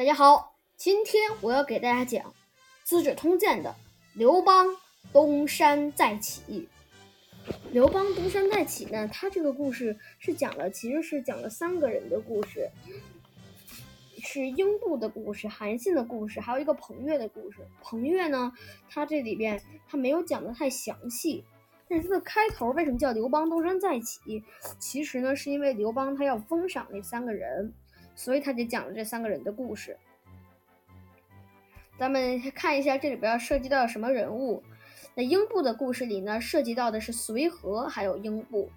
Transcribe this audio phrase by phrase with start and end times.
[0.00, 2.24] 大家好，今天我要给大家讲
[2.84, 3.76] 《资治通鉴》的
[4.14, 4.66] 刘邦
[5.12, 6.70] 东山再起。
[7.70, 12.70] 刘邦东山再起呢，他这个故事是讲了，其实是讲了三个人的故事，
[14.22, 17.58] 是英布的故事、韩信的故事，还有一个彭越的故事。
[17.82, 18.50] 彭越呢，
[18.88, 21.44] 他这里边他没有讲的太详细，
[21.86, 24.42] 但是他的开头为什么叫刘邦东山再起？
[24.78, 27.74] 其实呢，是因为刘邦他要封赏那三个人。
[28.22, 29.96] 所以他就讲了这三个人的故事。
[31.98, 34.62] 咱们看一下这里边涉及到什么人物。
[35.14, 38.70] 那英布的故事里呢，涉及到的是随和还有英布。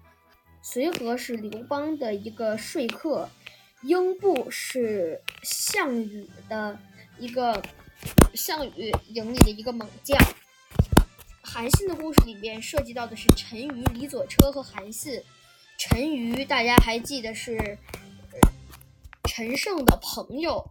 [0.62, 3.28] 随和是刘邦的一个说客，
[3.82, 6.78] 英布是项羽的
[7.18, 7.62] 一个
[8.32, 10.18] 项羽营里的一个猛将。
[11.42, 15.20] 韩信的故事里边涉及到的是陈馀、李左车和韩信。
[15.78, 17.76] 陈馀大家还记得是？
[19.36, 20.70] 陈胜的朋友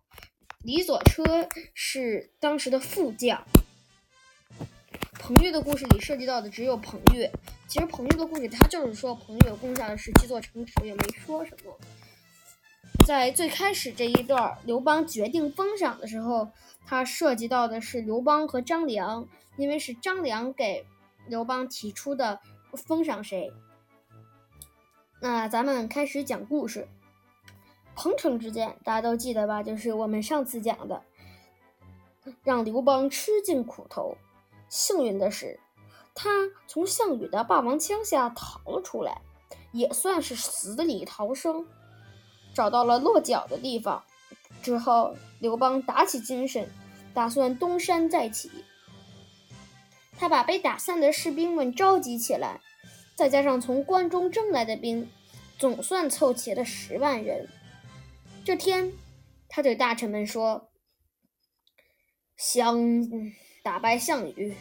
[0.62, 3.46] 李左车是当时的副将。
[5.20, 7.30] 彭越的故事里涉及到的只有彭越。
[7.68, 11.78] 其实彭越的故事，他就是说彭越攻下了十七座城池，也没说什么。
[13.06, 16.48] 在最开始这一段，刘邦决定封赏的时候，
[16.86, 19.28] 他涉及到的是刘邦和张良，
[19.58, 20.86] 因为是张良给
[21.28, 22.40] 刘邦提出的
[22.78, 23.52] 封赏谁。
[25.20, 26.88] 那咱们开始讲故事。
[27.96, 29.64] 彭城之战，大家都记得吧？
[29.64, 31.02] 就是我们上次讲的，
[32.44, 34.18] 让刘邦吃尽苦头。
[34.70, 35.60] 幸运的是，
[36.16, 36.30] 他
[36.68, 39.22] 从项羽的霸王枪下逃了出来，
[39.72, 41.66] 也算是死里逃生，
[42.54, 44.04] 找到了落脚的地方。
[44.62, 46.68] 之后，刘邦打起精神，
[47.14, 48.50] 打算东山再起。
[50.18, 52.60] 他把被打散的士兵们召集起来，
[53.14, 55.10] 再加上从关中征来的兵，
[55.60, 57.48] 总算凑齐了十万人。
[58.46, 58.92] 这天，
[59.48, 60.70] 他对大臣们说
[62.36, 62.78] ：“想
[63.64, 64.54] 打败项羽，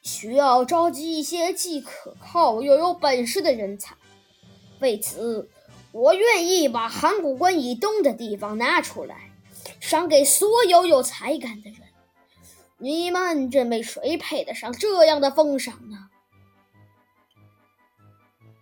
[0.00, 3.94] 需要召集一些既可靠又有本事的人才。
[4.80, 5.50] 为此，
[5.92, 9.30] 我愿意把函谷关以东的地方拿出来，
[9.78, 11.80] 赏给所有有才干的人。
[12.78, 16.08] 你们认为谁配得上这样的封赏呢？”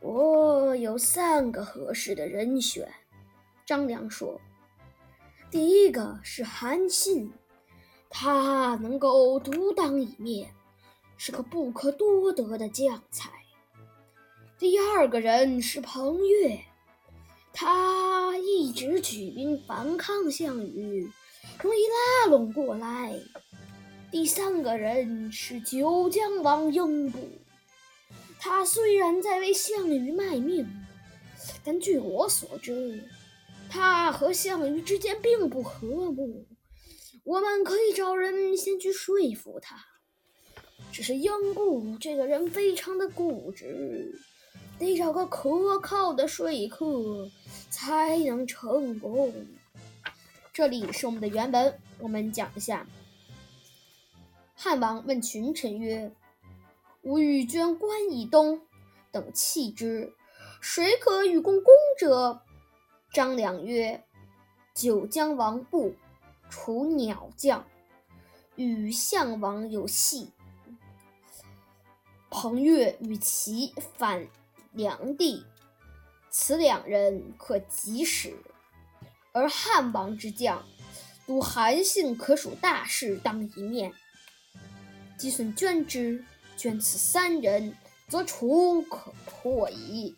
[0.03, 2.93] 我有三个合适的人选。
[3.67, 4.39] 张良说
[5.51, 7.33] ：“第一个是韩信，
[8.11, 10.53] 他能够独当一面，
[11.17, 13.31] 是个不可多得的将才。
[14.59, 16.61] 第二个人是彭越，
[17.55, 21.11] 他一直举兵反抗项羽，
[21.63, 23.19] 容易拉拢过来。
[24.11, 27.19] 第三个人是九江王英布，
[28.39, 30.69] 他虽然在为项羽卖命，
[31.65, 33.03] 但据我所知。”
[33.75, 36.47] 他和项羽之间并不和睦，
[37.25, 39.77] 我们可以找人先去说服他。
[40.93, 44.17] 只是英布这个人非常的固执，
[44.79, 47.29] 得找个可靠的说客
[47.69, 49.35] 才能成功。
[50.53, 52.87] 这里是我们的原文，我们讲一下。
[54.55, 56.13] 汉王问群臣曰
[57.03, 58.61] ：“吾欲捐关以东，
[59.11, 60.13] 等弃之，
[60.61, 62.41] 谁可与共攻者？”
[63.15, 64.03] 张良曰
[64.75, 65.95] ：“九江王布，
[66.51, 67.65] 除鸟将，
[68.57, 70.33] 与项王有隙。
[72.29, 74.27] 彭越与其反
[74.73, 75.47] 梁地，
[76.29, 78.37] 此两人可及时。
[79.31, 80.65] 而汉王之将，
[81.25, 83.93] 如韩信可属大事，当一面。
[85.17, 86.25] 即损捐之，
[86.57, 87.77] 捐此三人，
[88.09, 90.17] 则楚可破矣。”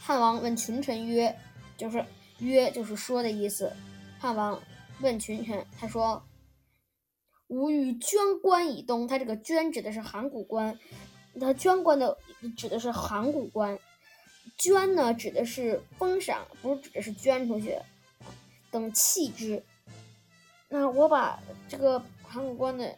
[0.00, 1.38] 汉王问群臣曰。
[1.76, 2.04] 就是
[2.38, 3.72] 约，就是说的意思。
[4.18, 4.62] 汉王
[5.00, 6.22] 问群臣，他说
[7.48, 10.78] ：“吾欲捐关以东。”他这个“捐”指的是函谷关，
[11.40, 12.16] 他捐关的
[12.56, 13.78] 指的是函谷关。
[14.56, 17.78] 捐呢，指的是封赏，不是指的是捐出去。
[18.70, 19.64] 等弃之，
[20.68, 22.96] 那我把这个函谷关的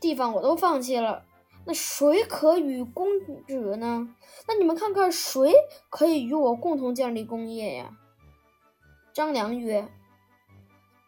[0.00, 1.24] 地方我都放弃了。
[1.66, 3.06] 那谁可与公
[3.46, 4.14] 者呢？
[4.46, 5.54] 那你们看看谁
[5.88, 7.96] 可以与我共同建立功业呀？
[9.14, 9.88] 张良曰：“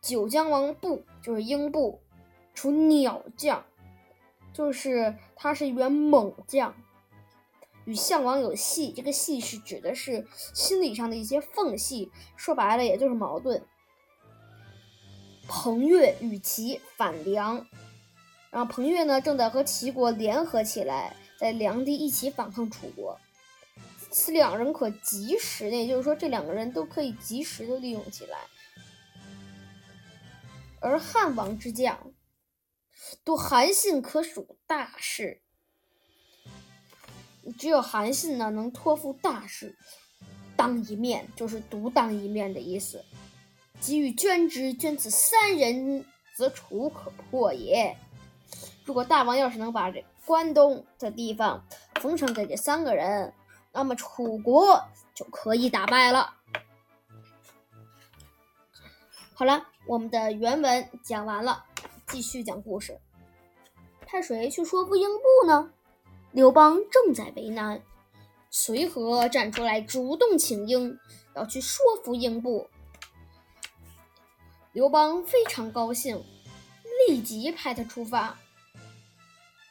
[0.01, 2.01] 九江王布，就是英布，
[2.55, 3.65] 除鸟将，
[4.53, 6.75] 就是他是一员猛将，
[7.85, 8.93] 与项王有隙。
[8.93, 13.63] 这个隙是指的是心理上的一些缝隙，说白了也就是矛盾。
[15.47, 17.67] 彭越与其反梁。”
[18.57, 23.21] 然后彭越呢，正在和齐国联合起来，在梁地一起反抗楚国。
[24.11, 28.39] 此两人可及时的，也就是说，这两个人都可以及时的利用起来。
[30.81, 32.15] 而汉王之将，
[33.25, 35.43] 夺韩信可属大事。
[37.59, 39.77] 只有韩信呢，能托付大事，
[40.57, 43.05] 当一面就是独当一面的意思。
[43.83, 46.07] 给予捐之，捐此三人，
[46.39, 47.95] 则楚可破也。
[48.87, 51.63] 如果大王要是能把这关东的地方
[52.01, 53.35] 封赏给这三个人，
[53.73, 54.81] 那么楚国
[55.13, 56.35] 就可以打败了。
[59.35, 61.65] 好了，我们的原文讲完了，
[62.07, 62.99] 继续讲故事。
[64.07, 65.71] 派谁去说服英布呢？
[66.31, 67.83] 刘邦正在为难，
[68.51, 70.97] 随和站出来主动请缨，
[71.35, 72.69] 要去说服英布。
[74.73, 76.25] 刘邦非常高兴，
[77.09, 78.39] 立即派他出发。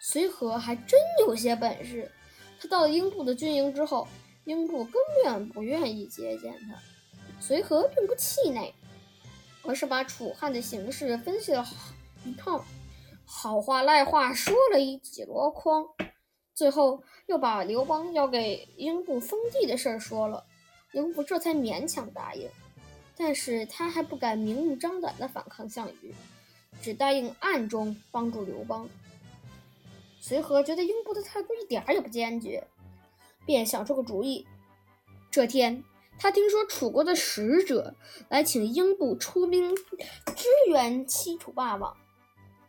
[0.07, 2.11] 随和还真有些本事，
[2.59, 4.07] 他到了英布的军营之后，
[4.43, 4.93] 英布根
[5.23, 6.77] 本不愿意接见他。
[7.41, 8.71] 随和并不气馁。
[9.63, 11.91] 而是把楚汉的形势分析了好
[12.23, 12.63] 一套，
[13.25, 15.83] 好话赖话说了一几箩筐，
[16.53, 20.45] 最后又把刘邦要给英布封地的事儿说了，
[20.93, 22.47] 英布这才勉强答应。
[23.17, 26.13] 但是他还不敢明目张胆地反抗项羽，
[26.79, 28.87] 只答应暗中帮助刘邦。
[30.27, 32.68] 随和觉得英布的态度一点也不坚决，
[33.45, 34.48] 便想出个主意。
[35.30, 35.83] 这天。
[36.18, 37.94] 他听说楚国的使者
[38.30, 41.94] 来请英布出兵支援西楚霸王，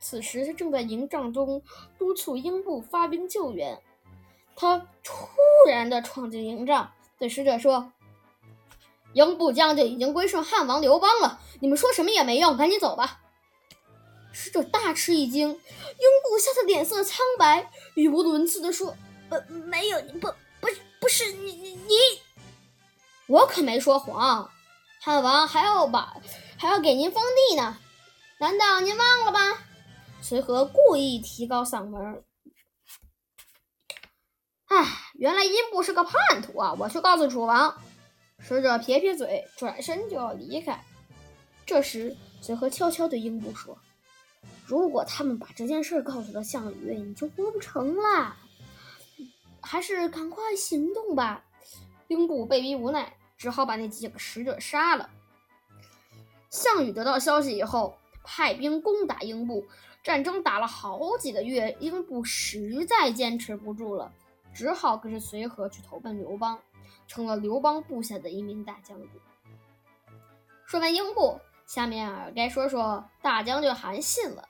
[0.00, 1.62] 此时他正在营帐中
[1.96, 3.80] 督促英布发兵救援。
[4.56, 5.14] 他突
[5.68, 7.92] 然的闯进营帐，对使者说
[9.14, 13.22] ：“英布将军已经归顺汉王刘邦了，你们说什么也没用，赶紧走吧。”
[14.38, 18.94] 使者大吃一惊，英布吓得脸色苍白，语无伦次的说
[19.30, 20.28] ：“呃，没有，不，
[20.60, 20.68] 不，
[21.00, 21.94] 不是你，你。”你
[23.28, 24.50] 我可没说谎，
[25.00, 26.14] 汉王还要把
[26.58, 27.78] 还要给您封地呢，
[28.38, 29.58] 难道您忘了吗？
[30.20, 32.22] 随和故意提高嗓门。
[34.66, 36.76] 唉，原来英布是个叛徒啊！
[36.78, 37.74] 我去告诉楚王。
[38.38, 40.84] 使者撇撇嘴，转身就要离开。
[41.64, 43.78] 这时，随和悄悄对英布说
[44.66, 48.36] ：“如果他们把这件事告诉了项羽，你就活不成了。
[49.62, 51.44] 还是赶快行动吧。”
[52.08, 55.10] 英布被逼无奈，只好把那几个使者杀了。
[56.50, 59.64] 项羽得到消息以后，派兵攻打英布。
[60.04, 64.12] 战争打了好几个月，英布实在坚持不住了，
[64.54, 66.56] 只好跟着随和去投奔刘邦，
[67.08, 69.10] 成了刘邦部下的一名大将军。
[70.64, 74.48] 说完英布，下面啊该说说大将军韩信了。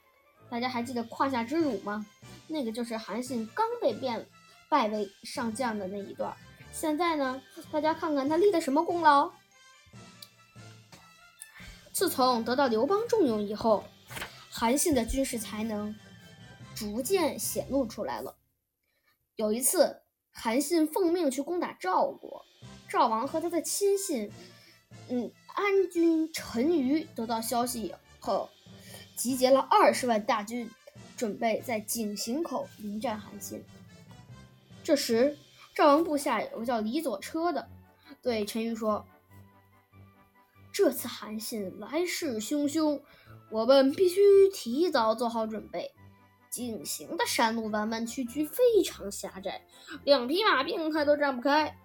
[0.48, 2.06] 大家还记得胯下之辱吗？
[2.48, 4.26] 那个就是韩信刚被变
[4.68, 6.34] 拜为上将的那一段。
[6.72, 9.32] 现在呢，大家看看他立的什么功劳？
[11.92, 13.84] 自从得到刘邦重用以后，
[14.50, 15.96] 韩信的军事才能
[16.74, 18.36] 逐渐显露出来了。
[19.36, 22.44] 有一次，韩信奉命去攻打赵国，
[22.88, 24.30] 赵王和他的亲信，
[25.08, 28.50] 嗯，安军陈余得到消息以后，
[29.16, 30.70] 集结了二十万大军，
[31.16, 33.64] 准备在井陉口迎战韩信。
[34.84, 35.36] 这时，
[35.74, 37.66] 赵王部下有个叫李左车的，
[38.22, 39.04] 对陈馀说
[40.70, 43.00] ：“这次韩信来势汹汹，
[43.50, 44.20] 我们必须
[44.52, 45.90] 提早做好准备。
[46.50, 49.62] 井陉的山路弯弯曲曲，非常狭窄，
[50.04, 51.76] 两匹马并排都站不开。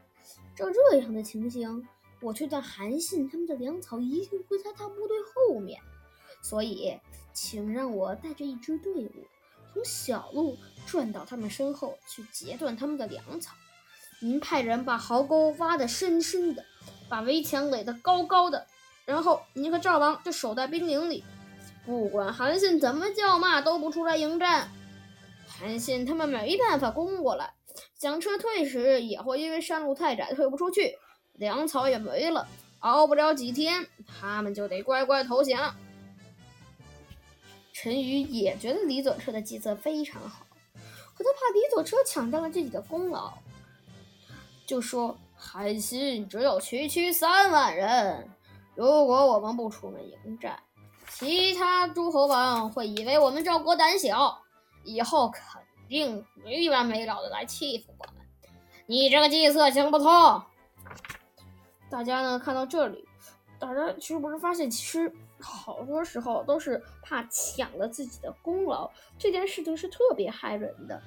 [0.56, 1.88] 照这样的情形，
[2.22, 5.82] 我推断韩信他们的粮草一定会在他部队后面。
[6.42, 7.00] 所以，
[7.34, 9.28] 请让我带着一支队伍，
[9.74, 13.54] 从小路转到他们身后去截断他们的粮草。”
[14.24, 16.64] 您派人把壕沟挖得深深的，
[17.10, 18.68] 把围墙垒得高高的，
[19.04, 21.24] 然后您和赵王就守在兵营里，
[21.88, 24.70] 不管韩信怎么叫骂，都不出来迎战。
[25.48, 27.56] 韩信他们没办法攻过来，
[27.98, 30.96] 想撤退时也会因为山路太窄退不出去，
[31.34, 32.48] 粮草也没了，
[32.82, 35.76] 熬不了几天，他们就得乖乖投降。
[37.82, 40.46] 陈馀也觉得李左车的计策非常好，
[41.16, 43.34] 可他怕李左车抢占了自己的功劳。
[44.68, 48.30] 就说韩信只有区区三万人，
[48.76, 50.62] 如果我们不出门迎战，
[51.10, 54.40] 其他诸侯王会以为我们赵国胆小，
[54.84, 55.42] 以后肯
[55.90, 58.24] 定没完没了的来欺负我们。
[58.86, 60.40] 你这个计策行不通。
[61.90, 63.10] 大家呢看到这里，
[63.62, 71.02] 大家其实不是发现，其实好多时候都是怕抢了自己的功劳，这件事情是特别害人的。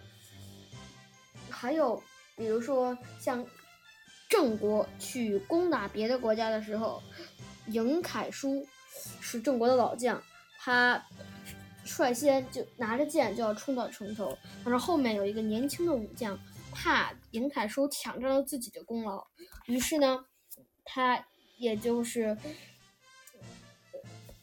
[1.50, 2.02] 还有。
[2.36, 3.46] 比如说，像
[4.28, 7.00] 郑国去攻打别的国家的时候，
[7.68, 8.66] 赢凯叔
[9.20, 10.20] 是郑国的老将，
[10.58, 11.00] 他
[11.84, 16.36] 率先就拿着剑就要冲到城头，但是后面有一个年轻的武将，
[16.72, 19.24] 怕赢凯叔抢占了自己的功劳，
[19.66, 20.26] 于是呢，
[20.84, 21.24] 他
[21.56, 22.36] 也就是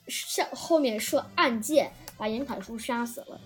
[0.07, 3.39] 向后面射暗箭，把尹凯叔杀死了。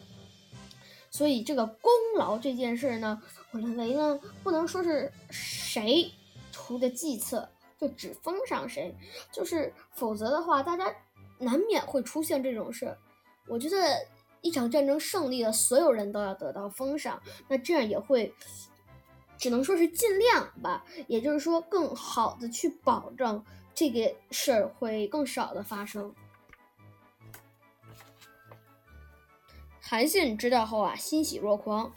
[1.10, 6.12] 所以这个功劳这件事呢，我认为呢，不能说是谁
[6.52, 8.94] 图的计策就只封赏谁，
[9.32, 10.94] 就是否则的话，大家
[11.40, 12.98] 难免会出现这种事。
[13.48, 13.78] 我觉得
[14.42, 18.34] 一场战争胜利了，所有人都要得到封赏，那这样也会，
[19.38, 26.14] 只能说是尽量吧，也就是说更好的去保证这个事儿会更少的发生。
[29.80, 31.94] 韩信知道后啊，欣喜若狂，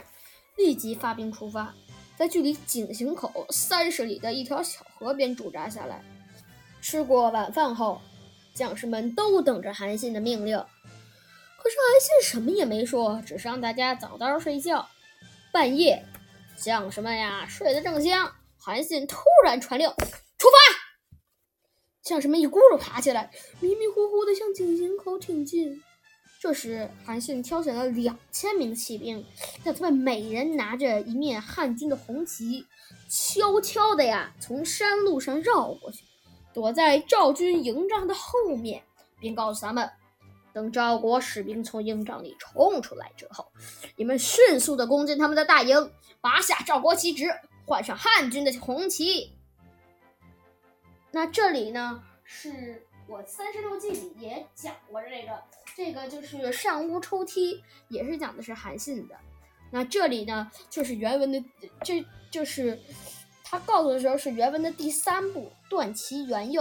[0.56, 1.74] 立即发兵出发，
[2.16, 6.04] 在距离井陉口三十里的一条小河边驻扎下来。
[6.82, 8.00] 吃过晚饭后，
[8.52, 10.56] 将士们都等着韩信的命令。
[11.56, 14.86] 可是韩信什么也没说，只是让大家早早睡觉。
[15.50, 16.04] 半夜，
[16.60, 20.56] 将士们呀睡得正香，韩信突然传令出发。
[22.02, 25.82] 将士们一咕噜爬起来，迷迷糊糊地向井陉口挺进。
[26.40, 29.24] 这时，韩信挑选了两千名骑兵，
[29.64, 32.64] 让他们每人拿着一面汉军的红旗，
[33.08, 36.04] 悄悄的呀从山路上绕过去，
[36.54, 38.82] 躲在赵军营帐的后面，
[39.20, 39.90] 并告诉他们：
[40.58, 43.52] 等赵国士兵从营帐里冲出来之后，
[43.94, 47.32] 你们迅速的攻进他们的大营，拔下赵国旗帜，
[47.64, 49.38] 换上汉军的红旗。
[51.12, 55.40] 那这里呢，是我三十六计里也讲过这个。
[55.76, 59.14] 这个就是上屋抽梯，也是讲的是韩信的。
[59.70, 61.40] 那这里呢，就是原文的，
[61.84, 62.76] 这就是
[63.44, 66.60] 他告诉的时候是原文的第三步断其原应。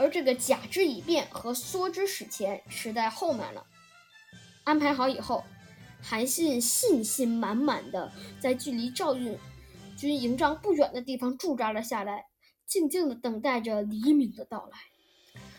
[0.00, 3.66] 而这个假之以变和缩之使前是在后面了。
[4.64, 5.44] 安排好以后，
[6.02, 9.38] 韩信信心满满的在距离赵运
[9.98, 12.24] 军营帐不远的地方驻扎了下来，
[12.66, 14.78] 静静的等待着黎明的到来。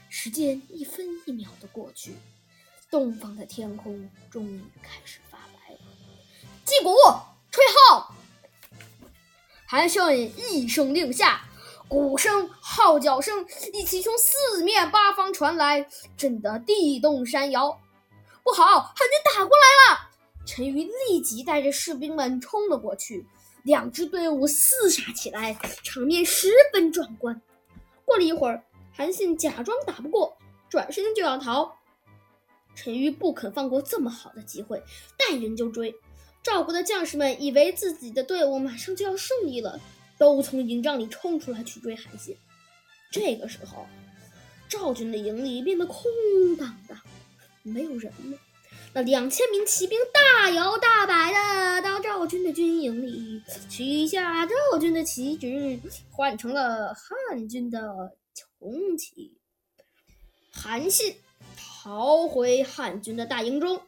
[0.10, 2.15] 时间一分一秒的过去，
[2.89, 5.79] 东方的天空终于开始发白了。
[6.65, 6.89] 击鼓，
[7.51, 8.15] 吹号。
[9.67, 10.01] 韩信
[10.51, 11.48] 一声令下，
[11.91, 17.69] 鼓声、号角声一起从四面八方传来，震得地动山摇。
[18.45, 20.10] 不好，汉军打过来了！
[20.45, 23.27] 陈馀立即带着士兵们冲了过去，
[23.63, 27.41] 两支队伍厮杀起来，场面十分壮观。
[28.05, 28.63] 过了一会儿。
[28.93, 30.38] 韩信假装打不过，
[30.69, 31.77] 转身就要逃。
[32.74, 34.81] 陈馀不肯放过这么好的机会，
[35.17, 35.93] 带人就追。
[36.41, 39.77] 赵国的将士们以为自己的队伍马上就要胜利了，
[40.22, 42.38] 都从营帐里冲出来去追韩信。
[43.12, 43.88] 这个时候，
[44.70, 46.04] 赵军的营里变得空
[46.56, 46.96] 荡荡，
[47.63, 48.38] 没有人了。
[48.94, 55.80] 那两千名骑兵大摇大摆的到赵军的军营里，取下赵军的旗帜，
[56.12, 58.16] 换成了汉军的。
[58.60, 59.40] 红旗，
[60.51, 61.16] 韩信
[61.58, 63.82] 逃回汉军的大营中。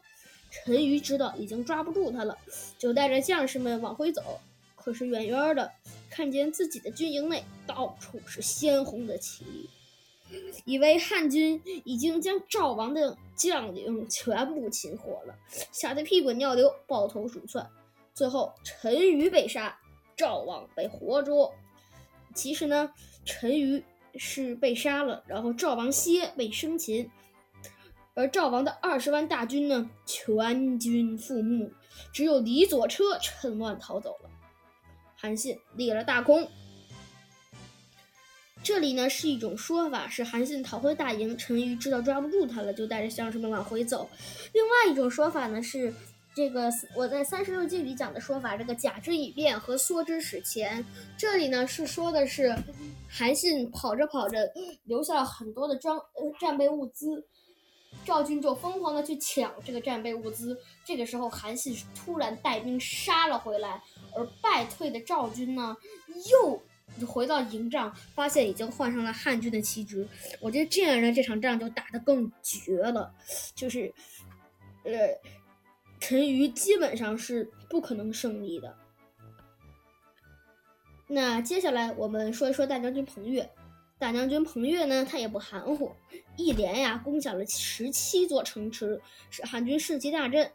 [0.49, 2.35] 陈馀知道已经抓不住他了，
[2.79, 4.41] 就带着将士们往回走。
[4.83, 5.71] 可是远远的
[6.09, 9.45] 看见自己的军营内到处是鲜红的旗，
[10.65, 15.35] 以为汉军已经将赵王的将领全部擒获了，
[15.71, 17.67] 吓得屁滚尿流，抱头鼠窜。
[18.13, 19.79] 最后，陈馀被杀，
[20.15, 21.53] 赵王被活捉。
[22.35, 22.91] 其实呢，
[23.25, 23.83] 陈馀。
[24.15, 27.09] 是被杀了，然后赵王歇被生擒，
[28.13, 31.67] 而赵王的二十万大军呢，全军覆没，
[32.13, 34.29] 只有李左车趁乱逃走了。
[35.23, 36.45] 韩信立了大功。
[38.61, 44.09] 这里呢是一种说法，是韩信逃回大营，陈馀知道抓不住他了，就带着将士们往回走。
[44.51, 45.93] 另外一种说法呢是。
[46.35, 50.83] 这个我在三十六计里讲的说法，这个假之以变和缩之使前，
[51.15, 52.57] 这里呢是说的是
[53.07, 54.51] 韩信跑着跑着
[54.85, 57.23] 留下了很多的装呃战备物资，
[58.05, 60.59] 赵军就疯狂的去抢这个战备物资。
[60.85, 63.81] 这个时候韩信突然带兵杀了回来，
[64.15, 65.75] 而败退的赵军呢
[66.31, 66.61] 又
[67.05, 70.07] 回到营帐，发现已经换上了汉军的旗帜。
[70.39, 73.13] 我觉得这样呢这场仗就打得更绝了，
[73.55, 73.93] 就是
[74.83, 74.91] 呃。
[75.99, 78.75] 陈馀基本上是不可能胜利的。
[81.07, 83.49] 那接下来我们说一说大将军彭越。
[83.97, 85.95] 大将军彭越呢，他也不含糊，
[86.35, 90.51] 一连呀攻下了十七座城池，使汉军士气大振。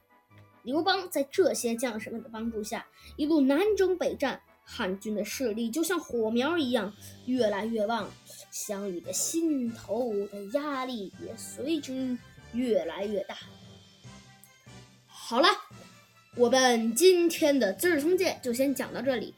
[0.64, 6.92] 刘邦在这些将士们的帮助下，一路南征北战，汉军的势力就像火苗一样
[7.26, 8.10] 越来越旺，
[8.50, 12.18] 项羽的心头的压力也随之
[12.52, 13.36] 越来越大。
[15.06, 15.48] 好了，
[16.34, 19.34] 我们今天的《资治通鉴》就先讲到这里。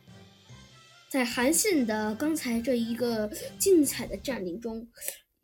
[1.08, 3.28] 在韩信的刚才这一个
[3.58, 4.88] 精彩的占领中，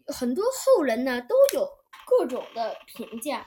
[0.07, 1.69] 很多后人呢都有
[2.07, 3.47] 各种的评价，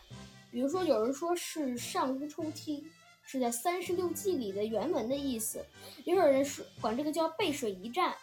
[0.52, 2.86] 比如说有人说是上屋抽梯，
[3.24, 5.60] 是在三十六计里的原文的意思；
[6.06, 8.16] 也有人说管这个叫背水一战。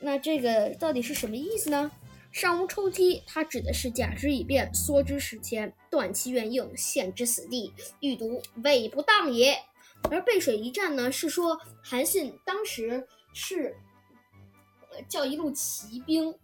[0.00, 1.90] 那这个到底是什么意思呢？
[2.30, 9.56] 上屋抽梯，它指的是假之以变，缩之使前，断其原应，陷之死地，欲读未不当也。
[10.10, 13.76] 而背水一战呢，是说韩信当时是
[15.08, 16.34] 叫一路骑兵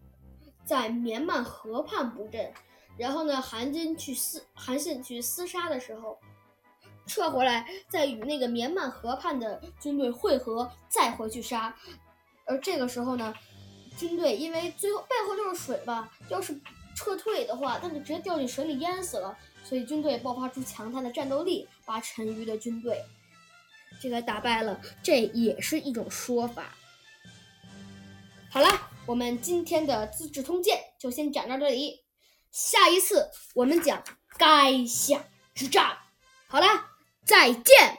[0.71, 2.53] 在绵曼河畔布阵，
[2.97, 6.17] 然后呢，韩军去厮韩信去厮杀的时候，
[7.09, 11.75] 撤回来，再与那个绵曼河畔的军队汇合，再回去杀。
[12.47, 13.35] 而这个时候呢，
[13.99, 16.57] 军队因为最后背后就是水吧，要是
[16.95, 19.37] 撤退的话，他就直接掉进水里淹死了。
[19.65, 23.05] 所以军队爆发出强大的战斗力，把陈馀的军队。
[24.01, 26.77] 这个打败了，这也是一种说法。
[28.53, 28.69] 好了，
[29.11, 32.05] 我们今天的《资治通鉴》就先讲到这里，
[32.53, 34.05] 下一次我们讲
[34.39, 35.99] 垓下之战。
[36.47, 36.67] 好了，
[37.27, 37.99] 再见。